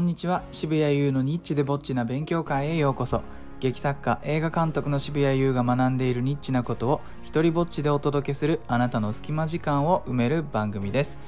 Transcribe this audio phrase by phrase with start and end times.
[0.00, 0.42] んにちは。
[0.50, 3.22] 渋谷優のニッチでぼっちな勉強会へようこそ。
[3.60, 11.18] 劇作家映画監督の渋谷優が学んでいるニッチなことを一人ぼっちでお届けするあなたの隙間時間を埋める番組です、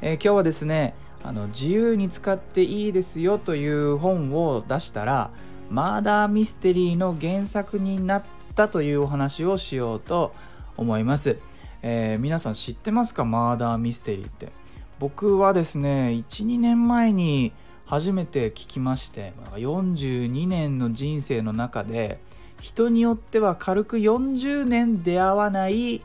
[0.00, 0.94] えー今日はですね
[1.24, 5.30] あの自由に使っていいですよという本を出したら
[5.68, 8.22] マーダーミステリーの原作になっ
[8.54, 10.32] たというお話をしようと
[10.76, 11.38] 思います、
[11.82, 13.24] えー皆さん知ってますか？
[13.24, 14.52] マーダーミステリーって。
[15.00, 17.52] 僕はですね12年前に
[17.90, 22.20] 初めて聞きまして42年の人生の中で
[22.60, 26.00] 人によっては軽く40年出会わない、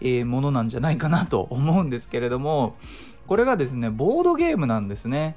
[0.00, 2.76] えものなんじゃないかなと思うんですけれども
[3.26, 5.36] これがですねボードゲームなんですね。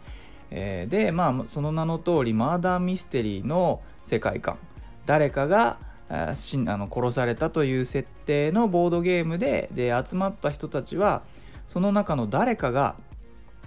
[0.52, 4.58] えでまあその名の通りマーダーミステリーの世界観
[5.06, 11.24] 誰かがあー死あの殺されたという設定のボードゲームでで集まった人たちは
[11.68, 12.96] その中の誰かが、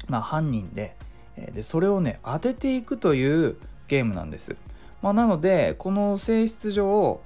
[0.09, 0.97] まあ、犯人で
[1.37, 3.57] でそれをね当てていくという
[3.89, 4.57] ゲームなんです。
[5.03, 7.21] まあ、なのでこの性質上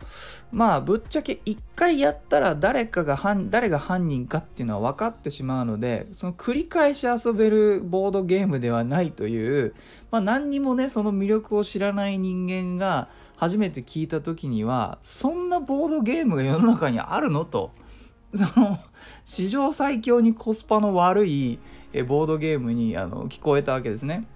[0.50, 9.74] まあぶっちゃけ一回やったら誰かが犯誰が犯人かっていうのは分かってしまうのでその繰り返し遊べるボードゲームではないという、
[10.10, 17.72] まあ、何にもねその魅力を知らない人間が初めて聞いた時にはそんなボードゲームが世の中にあるのと
[18.34, 18.78] その
[19.26, 21.58] 史上最強にコスパの悪い
[21.98, 24.28] えボードゲームにあの聞こえたわけですね。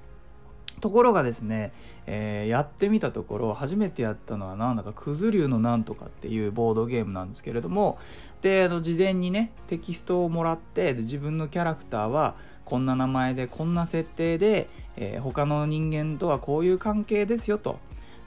[0.81, 1.73] ところがですね、
[2.07, 7.99] えーやってみたところ初めてやったのはなんだかクズ竜のなんとかっていうボードゲームなんですけれども
[8.41, 17.79] であの事前にねテキストをもらってで自分のキャラクターはこんな名前でこんな設定で、えー他の人間とはこういう関係ですよと。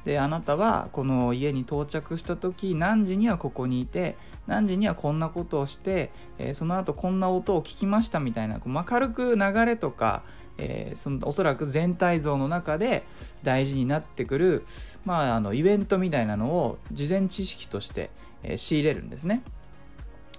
[0.06, 10.24] であなたはこの家に到着した時何時にはここにいて何時にはこんなことをして、えーその後こんな音を聞きましたみたいなこうまあ軽く流れとか、
[10.58, 13.04] えーそのおそらく全体像の中で
[13.44, 14.66] 大事になってくる、
[15.06, 18.10] まあ、あのイベントみたいなのを事前知識として、
[18.44, 19.42] えー仕入れるんですね。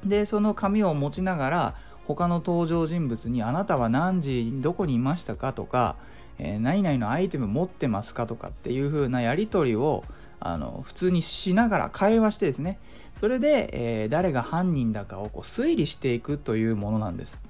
[0.04, 1.74] でその紙を持ちながら
[2.06, 5.96] 他の登場人物に「あなたは何時どこにいましたか?」とか
[6.38, 10.04] 「えー何々のアイテム持ってますか?」とかっていう風なやり取りを
[10.40, 12.78] あの普通にしながら会話してですね
[13.16, 17.40] それで、えー誰が犯人だかをこう推理していくというものなんです。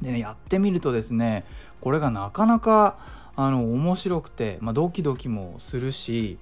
[0.00, 1.44] でねやってみるとですね
[1.80, 2.96] これがなかなか
[3.36, 6.38] あの面白くて、まあ、ドキドキもするし、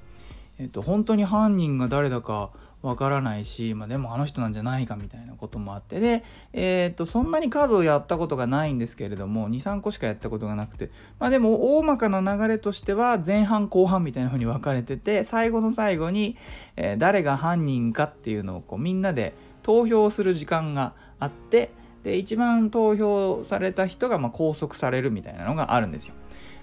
[0.58, 2.50] えっと、本当に犯人が誰だか
[2.82, 6.22] わからないし、まあ、でもあの人なんじゃないかみたいなこともあってで、
[6.52, 16.36] えっとそんなに数をやったことがないんですけれども23個しかやったことがなくて、まあ、でも大まかな流れとしては前半後半みたいな風に分かれてて最後の最後に、
[16.76, 21.72] えー誰が犯人かっていうのをこうみんなで投票する時間があって
[22.02, 26.14] で一番投票された人がま拘束されるみたいなのがあるんですよ。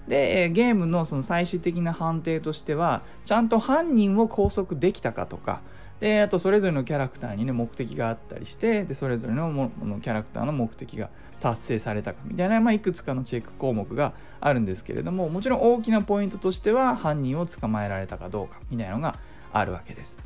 [0.07, 5.61] で、ゲームのその最終的な判定としてはちゃんと犯人を拘束できたかとか
[5.99, 19.17] であとそれぞれのキャラクターにね目的があったりしてでそれぞれのものキャラクターの目的が達成されたかみたいな、まあ、いくつかのチェック項目があるんですけれどももちろん大きなポイントとしては犯人を捕まえられたかどうかみたいなのが
[19.53, 20.17] あるわけです。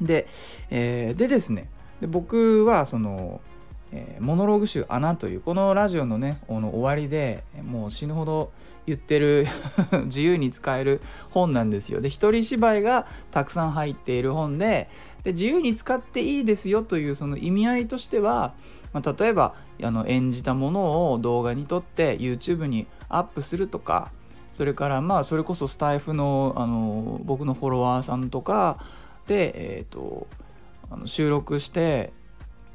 [0.00, 0.28] で,、
[0.70, 1.68] えーでですね
[2.00, 3.40] で僕はその、
[3.90, 8.52] えーモノローグ集「穴」というこのラジオのねの終わりでもう死ぬほど
[8.88, 9.46] 言ってる
[10.06, 12.00] 自由に使える本なんですよ。
[12.00, 14.88] で一人芝居がたくさん入っている本で
[15.24, 18.54] で自由に使っていいですよというその意味合いとしては、
[18.94, 24.10] まあ、例えばあの演じたものを動画に撮って YouTube にアップするとか
[24.50, 28.78] それからまあそれこそスタイフのあの僕のフォロワーさんとか
[29.26, 30.26] で、えー、と
[30.90, 32.12] あの収録して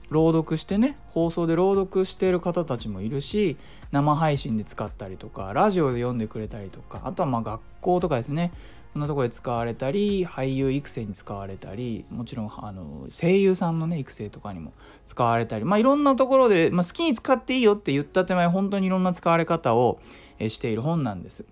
[0.10, 3.58] 朗読してね放送で朗読してる方たちもいるし
[3.92, 8.52] 生配信で使ったりとかラジオで読んでくれたりとかあとはまあ学校とかですね
[8.94, 14.72] そんなとこで使われたり俳優育成に使われたりもちろんあの声優さんのね育成とかにも
[15.08, 20.00] 使われたりまあいろんなところで、まあ、好きに使っていいよって言った手前本当にいろんな使われ方を
[20.40, 21.46] している本なんです。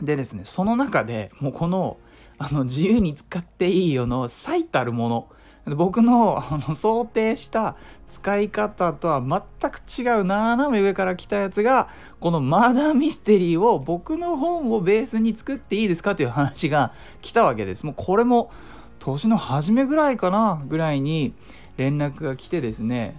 [0.00, 1.98] でですねその中でもうこの
[2.38, 5.28] あの自由に使っていいよの最たるもの
[5.74, 7.76] 僕のあの想定した
[8.08, 11.88] 使い方とは全く違う斜め上から来たやつが
[12.20, 16.14] このマーダーミステリーを僕の本をベースに作っていいですか？
[16.14, 17.84] という話が来たわけです。
[17.84, 18.52] もうこれも
[19.00, 21.34] 年の初めぐらいかなぐらいに
[21.76, 23.16] 連絡が来てですね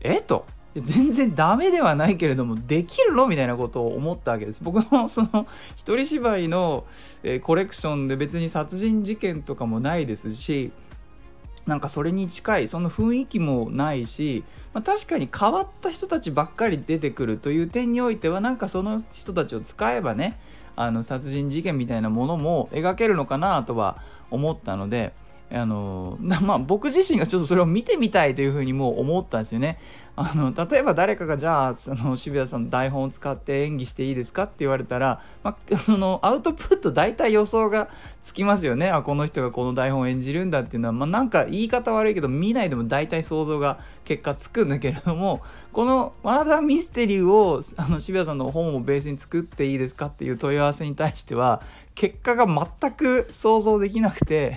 [0.00, 0.20] え？
[0.20, 0.46] と。
[0.76, 3.26] 全然ダメではないけれどもできるの？
[3.26, 4.62] みたいなことを思ったわけです。
[4.62, 6.84] 僕のその一人芝居の、
[7.24, 10.70] えコレクションで別に殺人事件とかもないですし
[11.66, 20.38] なんかそれに近いその雰囲気もないし、まあ、確かに変わった人たちばっかり出てくるという点においてはなんかその人たちを使えばね
[20.76, 23.98] あの殺人事件みたいなものも描けるのかなとは
[24.30, 25.12] 思ったので
[25.52, 29.78] あのまあ、僕自身がちょっとそれを見てみたいというふうにもう思ったんですよね。
[30.14, 34.44] あの例えば誰かがじゃあその渋谷さんの台本を使って演技していいですか？
[34.44, 37.88] って言われたら、まあ、そのアウトプット大体予想が
[38.22, 38.90] つきますよね。
[38.90, 45.42] あこの人がこの台本を演じるんだっていうのは、まあ、なんか言い方悪いけど見ないでも大体想像が結果つくんだけれども
[45.72, 51.60] このマーダーミステリーをあの渋谷さんの本をベースに作っていいですかっていう問い合わせに対しては
[51.96, 54.56] 結果が全く想像できなくて。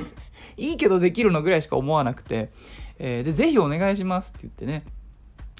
[0.57, 2.51] いいけどできるのぐらいしか思わなくて、
[2.99, 4.83] えー、で、ぜひお願いしますって言ってね。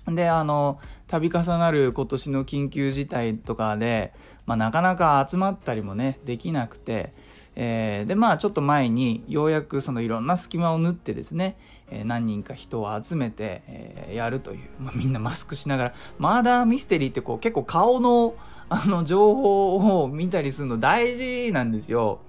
[0.07, 4.13] で、あの、度重なる今年の緊急事態とかで、
[4.45, 7.13] まあ、なかなか集まったりもね、できなくて、
[7.56, 11.57] えー、で、まあ、ちょっと前に、ようやくそのいろんな隙間を縫ってですね、
[11.89, 18.35] えー、何人か人を集めて、えー、やるという、まあ、みんなマスクしながら、マーダーミステリーってこう、結構顔の、
[18.69, 22.19] あの、情報を見たりするの大事なんですよ。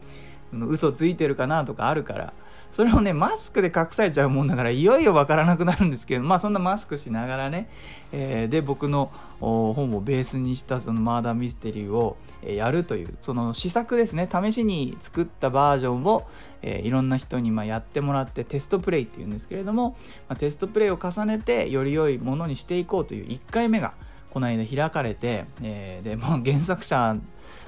[0.69, 2.33] 嘘ついてるかなとかあるから。
[2.75, 7.69] それをね、マスクで隠されちゃうもんだから、いよいよわからなくなるんですけど、まあそんなマスクしながらね、
[8.11, 16.27] えー、で、僕の本をベースにしたそのマーダーミステリーをやるという、その試作ですね、試しに作ったバージョンを、
[16.63, 19.97] えー、いろんな人にまやってもらってテストプレイっていうんですけれども、
[20.29, 23.93] まあ、テストプレイを重ねてより良いものにしていこうという1回目が
[24.35, 27.17] この間開かれて、えー、で、まあ、 原作者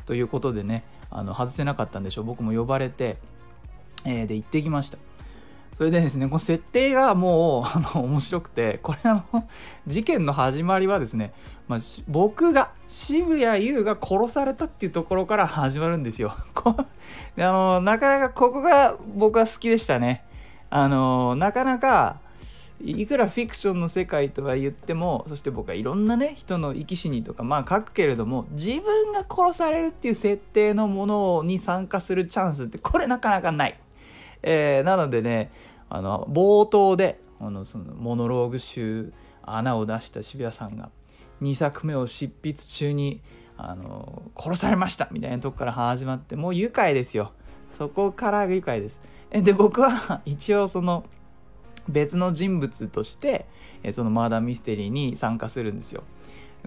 [0.05, 2.25] ということでね、あの外せなかったんでしょう。
[2.25, 3.19] 僕も呼ばれて、
[4.05, 4.99] えー、で行ってきました。
[5.77, 9.45] それでですねこの設定がもう あの面白くてこれあの
[9.87, 11.35] 事件の始まりはですね、
[11.69, 16.35] まあ、僕が渋谷優が殺されたっていうところから始まるんですよ。
[17.37, 20.25] であのなかなかここが僕は好きでしたね。
[20.71, 22.17] あのなかなか
[22.85, 33.81] いくらフィクションの世界とは言ってもそして僕はいろんなね人の生き死にとかまあ書くけれども自分が殺されるっていう設定のものに参加するチャンスってこれなかなかない。
[34.43, 35.51] えー、なのでね
[35.89, 39.13] あの冒頭であのそのモノローグ集
[39.43, 40.91] 穴を出した渋谷さんが
[41.43, 43.21] 2作目を執筆中に
[43.57, 47.33] あの殺されましたみたいなとこから始まってもう愉快ですよ
[47.71, 49.01] そこから愉快です
[49.31, 51.05] で僕は一応その
[51.89, 53.47] 別の人物として、
[53.83, 56.03] えそのマーダーミステリーに参加するんですよ。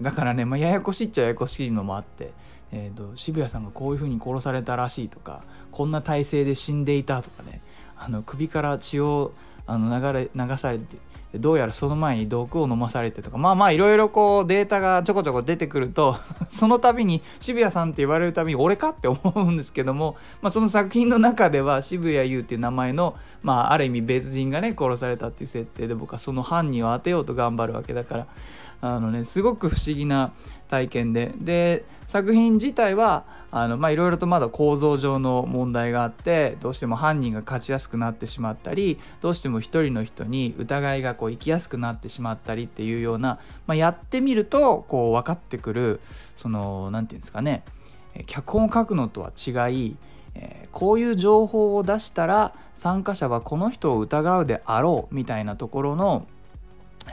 [0.00, 2.32] だからね、まあ、ややこしいっちゃややこしいのもあって、
[2.72, 7.60] えーと、渋谷さんがこういう風に殺されたらしいとかこんな体勢で死んでいたとかね
[7.96, 9.32] あの首から血を
[9.66, 10.98] あの流れ流されて
[11.38, 16.16] どうやらその前に毒を飲まされてとかまあまあいろいろこうデータがちょこちょこ出てくると
[16.50, 28.26] その度に渋谷さんって言われるたびに俺かって思うんですけども、まあ、その作品の中では渋谷優っていう名前の、まあ、ある意味別人がね殺されたっていう設定で僕はその犯人を当てようと頑張るわけだから
[28.80, 30.32] あのねすごく不思議な
[30.70, 31.32] 体験で。
[31.36, 43.38] で作品自体はあのまあいろいろとまだ構造上の問題があってどうしても犯人が勝ちやすくなってしまったりどうしても一人の人に疑いがこう行きやすくなってしまったりっていうような、
[43.68, 46.00] まあ、やってみるとこう分かってくる
[46.36, 47.62] その何て言うんですかね
[48.26, 49.96] 脚本を書くのとは違い
[50.34, 56.26] えー、こういう情報を出したら参加者はこの人を疑うであろうみたいなところの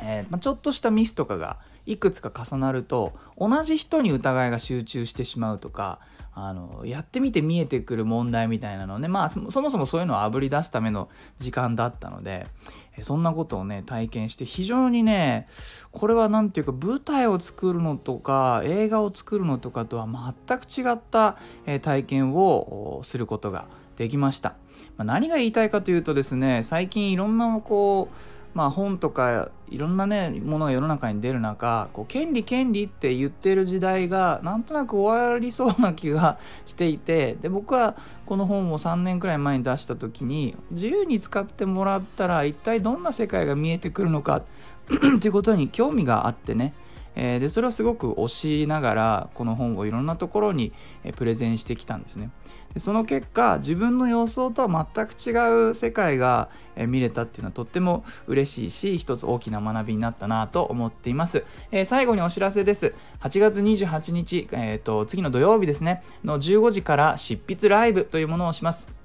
[0.02, 1.58] えー、まあ、ちょっとしたミスとかが
[1.88, 6.00] いくつか重なると同じ人に疑いが集中してしまうとか
[6.34, 11.10] あのやってみて見えてくる問題みたいなのねまあそもそもそういうのをあぶり出すための
[11.40, 12.46] 時間だったので
[13.02, 15.48] そんなことをね体験して非常にね
[15.92, 21.38] これは何て言うか舞台を作るのとか映画を作るのとかとは全く違った
[21.82, 24.56] 体験をすることができました。
[24.98, 37.96] 何が言いたいかというとですね最近いろんなこうまあ、本とかいろんなねものが世の中に出る中こう権利権利って言ってる時代がなんとなく終わりそうな気がしていてで僕は
[38.26, 44.38] この本を3年くらい前に出した時に自由に使ってもらったら一体どんな世界が見えてくるのか
[45.18, 46.74] っていうことに興味があってね
[47.16, 50.72] え、でそれはすごく推しながらこの本をいろんなところに、
[51.16, 52.30] プレゼンしてきたんですね。
[52.78, 56.50] でその結果自分の予想とは全く違う世界が、
[56.88, 62.94] 見れたっていうのはとっても嬉しいし一つ大きな学びになったなと思っています、えー、最後にお知らせです。
[63.22, 66.04] 8月28日、えーと、次の土曜日ですね。
[66.24, 68.97] の15時から執筆ライブというものをします。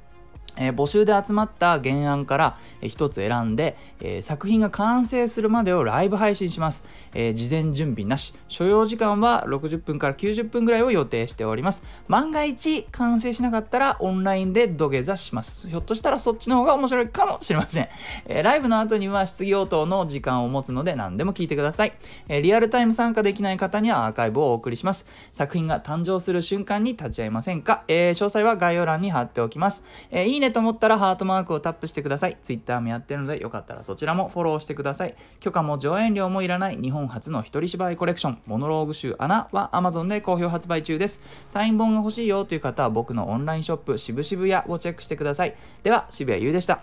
[0.56, 8.34] えー、募集で集まった原案から一、つ選んで、えー、作品が完成するまでをライブ配信します、えー、事前準備なし。
[8.48, 11.82] 所要時間は60分から90分ぐらいを予定しております。
[12.08, 15.68] 万が一完成しなかったらオンラインで土下座します。
[15.68, 17.88] ひょっとしたらそっちの方が面白いかもしれません、
[18.26, 21.92] えライブの後には質疑応答の時間を持つので何でも聞いてください、
[22.28, 25.06] えリアルタイム参加できない方にはアーカイブをお送りします。
[25.32, 32.36] 作品が誕生する瞬間に立ち会いませんか、え詳細は概要欄に貼っておきます、えいいねと思ったらハートマークをタップしてください。
[32.42, 35.14] Twitter もやってるのでよかったらそちらもフォローしてください。
[35.40, 41.22] 許可も上演料もいらない日本初の一人芝居コレクション、モノローグ集アナは Amazon で好評発売中です。
[41.48, 45.54] サイン本が欲しいよという方は僕のオンラインショップ渋々屋をチェックしてください。
[45.82, 46.80] では、渋谷優でした。